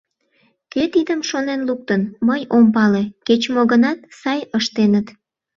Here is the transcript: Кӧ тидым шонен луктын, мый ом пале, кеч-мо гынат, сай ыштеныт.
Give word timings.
Кӧ 0.73 0.83
тидым 0.93 1.21
шонен 1.29 1.61
луктын, 1.67 2.01
мый 2.27 2.41
ом 2.55 2.65
пале, 2.75 3.03
кеч-мо 3.27 3.61
гынат, 3.71 3.99
сай 4.19 4.39
ыштеныт. 4.57 5.07